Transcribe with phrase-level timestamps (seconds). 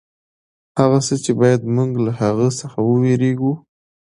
[0.79, 3.53] هغه څه چې باید موږ له هغه څخه وېرېږو.